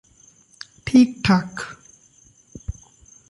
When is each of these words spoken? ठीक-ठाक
ठीक-ठाक 0.87 1.61